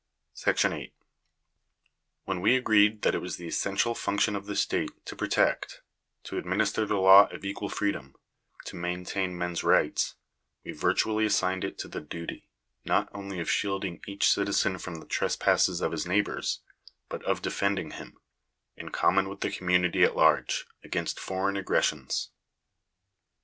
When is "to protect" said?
5.05-5.83